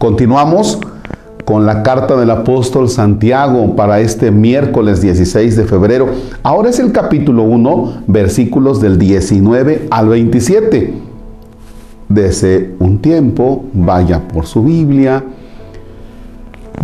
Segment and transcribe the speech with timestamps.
[0.00, 0.78] Continuamos
[1.44, 6.08] con la carta del apóstol Santiago para este miércoles 16 de febrero.
[6.42, 10.94] Ahora es el capítulo 1, versículos del 19 al 27.
[12.08, 15.22] Desde un tiempo, vaya por su Biblia,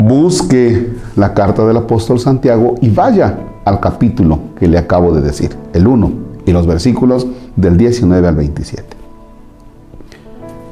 [0.05, 5.57] busque la carta del apóstol Santiago y vaya al capítulo que le acabo de decir,
[5.73, 6.13] el 1
[6.45, 7.27] y los versículos
[7.57, 9.06] del 19 al 27.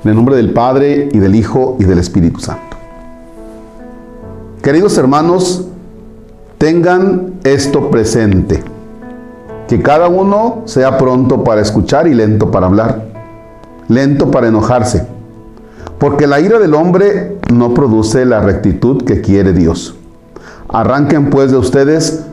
[0.04, 2.76] En el nombre del Padre y del Hijo y del Espíritu Santo.
[4.62, 5.66] Queridos hermanos,
[6.58, 8.62] tengan esto presente,
[9.66, 13.06] que cada uno sea pronto para escuchar y lento para hablar,
[13.88, 15.06] lento para enojarse,
[15.98, 19.94] porque la ira del hombre no produce la rectitud que quiere Dios.
[20.68, 22.26] Arranquen pues de ustedes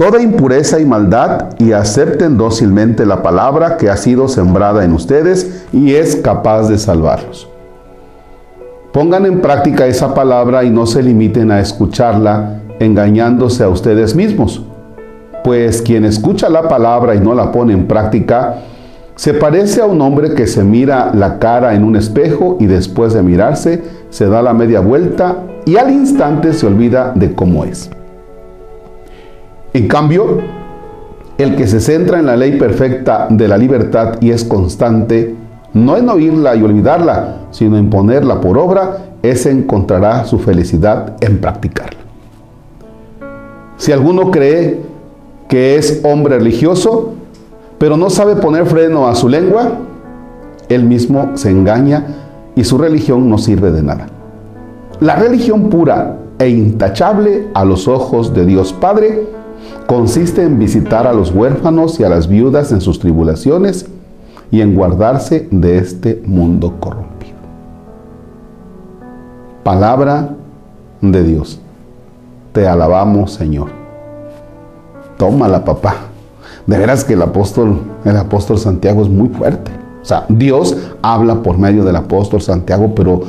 [0.00, 5.66] toda impureza y maldad y acepten dócilmente la palabra que ha sido sembrada en ustedes
[5.74, 7.46] y es capaz de salvarlos.
[8.94, 14.64] Pongan en práctica esa palabra y no se limiten a escucharla engañándose a ustedes mismos,
[15.44, 18.54] pues quien escucha la palabra y no la pone en práctica,
[19.16, 23.12] se parece a un hombre que se mira la cara en un espejo y después
[23.12, 27.90] de mirarse se da la media vuelta y al instante se olvida de cómo es.
[29.72, 30.38] En cambio,
[31.38, 35.34] el que se centra en la ley perfecta de la libertad y es constante,
[35.72, 41.40] no en oírla y olvidarla, sino en ponerla por obra, ese encontrará su felicidad en
[41.40, 42.00] practicarla.
[43.76, 44.80] Si alguno cree
[45.48, 47.14] que es hombre religioso,
[47.78, 49.78] pero no sabe poner freno a su lengua,
[50.68, 52.06] él mismo se engaña
[52.56, 54.06] y su religión no sirve de nada.
[54.98, 59.39] La religión pura e intachable a los ojos de Dios Padre
[59.86, 63.86] consiste en visitar a los huérfanos y a las viudas en sus tribulaciones
[64.50, 67.38] y en guardarse de este mundo corrompido.
[69.62, 70.30] Palabra
[71.00, 71.60] de Dios.
[72.52, 73.68] Te alabamos, Señor.
[75.16, 75.96] Tómala, papá.
[76.66, 79.70] De veras que el apóstol, el apóstol Santiago es muy fuerte.
[80.02, 83.22] O sea, Dios habla por medio del apóstol Santiago, pero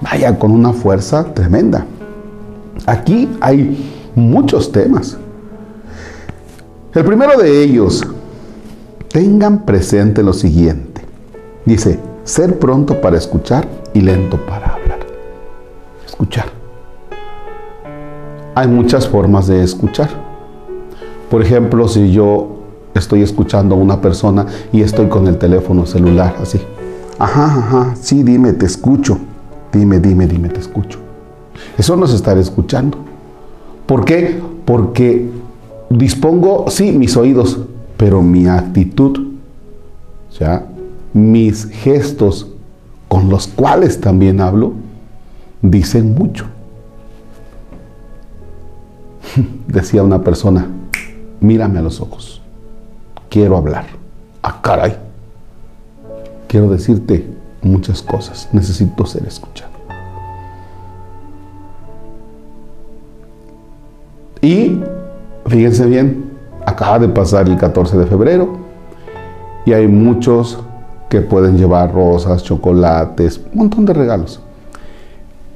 [0.00, 1.86] vaya con una fuerza tremenda.
[2.86, 3.78] Aquí hay
[4.14, 5.16] muchos temas.
[6.92, 8.04] El primero de ellos,
[9.12, 11.02] tengan presente lo siguiente.
[11.64, 14.98] Dice, ser pronto para escuchar y lento para hablar.
[16.04, 16.46] Escuchar.
[18.56, 20.10] Hay muchas formas de escuchar.
[21.30, 22.58] Por ejemplo, si yo
[22.92, 26.60] estoy escuchando a una persona y estoy con el teléfono celular así.
[27.20, 29.16] Ajá, ajá, sí, dime, te escucho.
[29.72, 30.98] Dime, dime, dime, te escucho.
[31.78, 32.98] Eso no es estar escuchando.
[33.86, 34.40] ¿Por qué?
[34.64, 35.30] Porque
[35.90, 37.58] dispongo, sí, mis oídos,
[37.96, 39.30] pero mi actitud,
[40.30, 40.66] sea,
[41.12, 42.46] mis gestos
[43.08, 44.72] con los cuales también hablo,
[45.60, 46.46] dicen mucho.
[49.66, 50.66] Decía una persona,
[51.40, 52.40] mírame a los ojos,
[53.28, 53.84] quiero hablar.
[54.42, 54.96] Ah, caray,
[56.48, 57.26] quiero decirte
[57.62, 59.70] muchas cosas, necesito ser escuchado.
[64.40, 64.80] Y
[65.50, 66.26] Fíjense bien,
[66.64, 68.56] acaba de pasar el 14 de febrero
[69.66, 70.60] y hay muchos
[71.08, 74.40] que pueden llevar rosas, chocolates, un montón de regalos.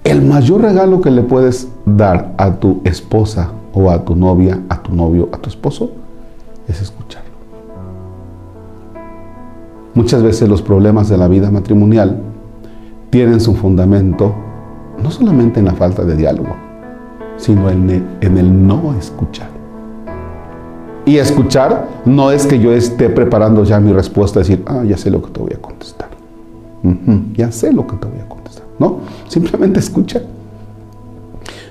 [0.02, 4.82] El mayor regalo que le puedes dar a tu esposa o a tu novia, a
[4.82, 5.92] tu novio, a tu esposo,
[6.66, 7.30] es escucharlo.
[9.94, 12.20] Muchas veces los problemas de la vida matrimonial
[13.10, 14.34] tienen su fundamento
[15.00, 16.56] no solamente en la falta de diálogo,
[17.36, 19.53] sino en el, en el no escuchar.
[21.06, 25.10] Y escuchar no es que yo esté preparando ya mi respuesta, decir, ah, ya sé
[25.10, 26.08] lo que te voy a contestar.
[27.34, 28.64] ya sé lo que te voy a contestar.
[28.78, 30.22] No, simplemente escucha.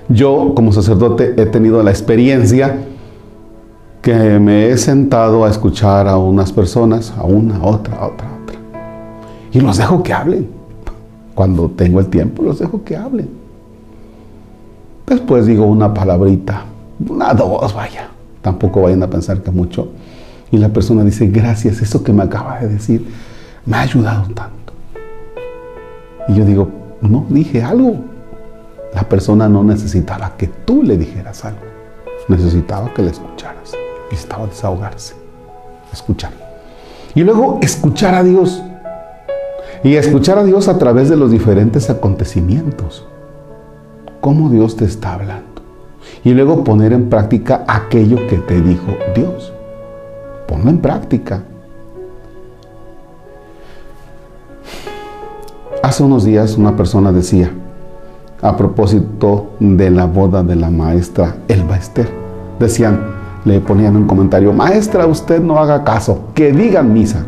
[0.08, 2.78] Yo como sacerdote he tenido la experiencia
[4.02, 8.28] que me he sentado a escuchar a unas personas, a una, a otra, a otra,
[8.28, 8.58] a otra.
[9.52, 10.48] Y los dejo que hablen.
[11.34, 13.28] Cuando tengo el tiempo, los dejo que hablen.
[15.06, 16.64] Después digo una palabrita,
[17.08, 18.13] una, dos, vaya
[18.44, 19.88] tampoco vayan a pensar que mucho.
[20.52, 23.04] Y la persona dice, gracias, eso que me acaba de decir
[23.64, 24.74] me ha ayudado tanto.
[26.28, 26.68] Y yo digo,
[27.00, 27.96] no, dije algo.
[28.94, 31.62] La persona no necesitaba que tú le dijeras algo.
[32.28, 33.72] Necesitaba que le escucharas.
[34.10, 35.14] Necesitaba desahogarse.
[35.90, 36.32] Escuchar.
[37.14, 38.62] Y luego escuchar a Dios.
[39.82, 43.06] Y escuchar a Dios a través de los diferentes acontecimientos.
[44.20, 45.53] Cómo Dios te está hablando
[46.24, 49.52] y luego poner en práctica aquello que te dijo Dios.
[50.48, 51.42] Ponlo en práctica.
[55.82, 57.50] Hace unos días una persona decía,
[58.40, 62.08] a propósito de la boda de la maestra Elba Esther.
[62.58, 63.00] Decían,
[63.44, 67.24] le ponían un comentario, maestra, usted no haga caso, que digan misa.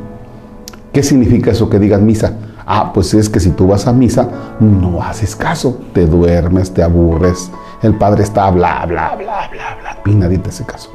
[0.93, 2.33] ¿Qué significa eso que digan misa?
[2.67, 4.29] Ah, pues es que si tú vas a misa,
[4.59, 7.51] no haces caso, te duermes, te aburres,
[7.83, 10.91] el padre está bla, bla, bla, bla, bla, y nadie te hace caso.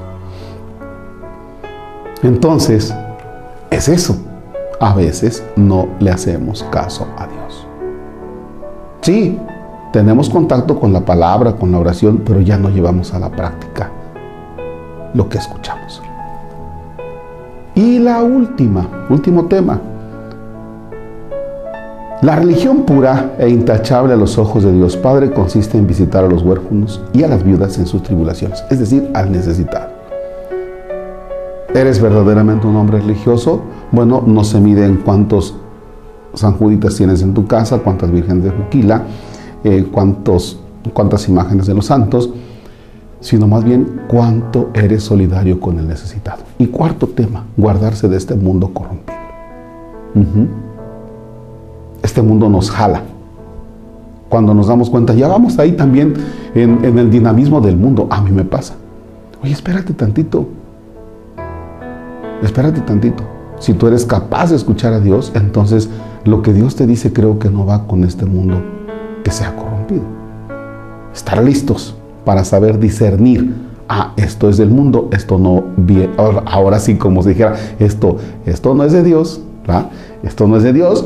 [2.23, 2.93] Entonces,
[3.69, 4.15] es eso.
[4.79, 7.67] A veces no le hacemos caso a Dios.
[9.01, 9.39] Sí,
[9.93, 13.89] tenemos contacto con la palabra, con la oración, pero ya no llevamos a la práctica
[15.13, 16.01] lo que escuchamos.
[17.75, 19.79] Y la última, último tema.
[22.21, 26.27] La religión pura e intachable a los ojos de Dios Padre consiste en visitar a
[26.27, 29.89] los huérfanos y a las viudas en sus tribulaciones, es decir, al necesitado.
[31.73, 33.63] ¿Eres verdaderamente un hombre religioso?
[33.91, 35.55] Bueno, no se mide en cuántos
[36.35, 39.01] San Juditas tienes en tu casa, cuántas vírgenes de Juquila,
[39.63, 40.59] eh, cuántos,
[40.93, 42.29] cuántas imágenes de los santos,
[43.19, 46.43] sino más bien cuánto eres solidario con el necesitado.
[46.59, 49.21] Y cuarto tema, guardarse de este mundo corrompido.
[52.11, 53.03] Este mundo nos jala.
[54.27, 56.13] Cuando nos damos cuenta, ya vamos ahí también
[56.53, 58.07] en, el dinamismo del mundo.
[58.09, 58.73] A mí me pasa.
[59.41, 60.45] Oye, espérate tantito.
[62.43, 63.23] Espérate tantito.
[63.59, 65.89] Si tú eres capaz de escuchar a Dios, entonces
[66.25, 68.57] lo que Dios te dice creo que no va con este mundo
[69.23, 70.03] que se ha corrompido.
[71.13, 73.55] Estar listos para saber discernir,
[73.87, 75.63] ah, esto es del mundo, esto no,
[76.17, 79.91] ahora, ahora sí como se dijera, esto, esto no es de Dios, ¿verdad?
[80.23, 81.05] esto no es de Dios,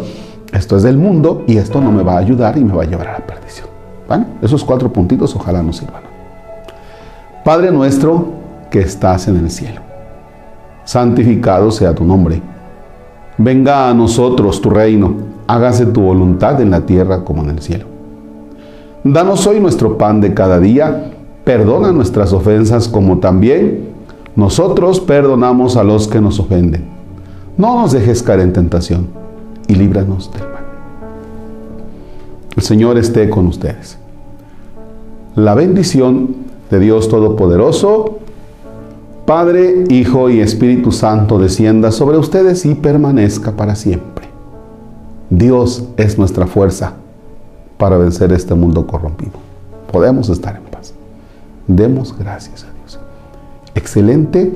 [0.57, 2.85] esto es del mundo y esto no me va a ayudar y me va a
[2.85, 3.67] llevar a la perdición.
[4.07, 6.03] Bueno, esos cuatro puntitos ojalá nos sirvan.
[7.43, 8.25] Padre nuestro
[8.69, 9.81] que estás en el cielo,
[10.83, 12.41] santificado sea tu nombre.
[13.37, 15.15] Venga a nosotros tu reino,
[15.47, 17.85] hágase tu voluntad en la tierra como en el cielo.
[19.03, 21.11] Danos hoy nuestro pan de cada día,
[21.43, 23.89] perdona nuestras ofensas como también
[24.35, 26.85] nosotros perdonamos a los que nos ofenden.
[27.57, 29.24] No nos dejes caer en tentación
[29.67, 30.65] y líbranos del mal.
[32.55, 33.97] El Señor esté con ustedes.
[35.35, 36.35] La bendición
[36.71, 38.19] de Dios Todopoderoso,
[39.25, 44.29] Padre, Hijo y Espíritu Santo descienda sobre ustedes y permanezca para siempre.
[45.29, 46.93] Dios es nuestra fuerza
[47.77, 49.33] para vencer este mundo corrompido.
[49.91, 50.93] Podemos estar en paz.
[51.67, 52.99] Demos gracias a Dios.
[53.73, 54.53] Excelente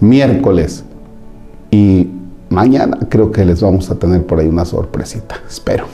[0.00, 0.84] miércoles.
[1.70, 2.08] Y
[2.50, 5.36] mañana creo que les vamos a tener por ahí una sorpresita.
[5.48, 5.86] Espero.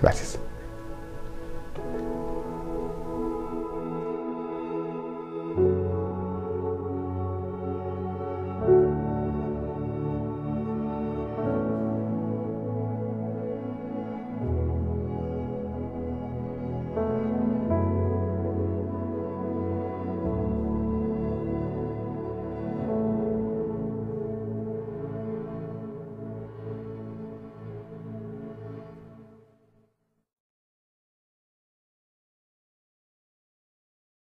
[0.00, 0.39] Gracias.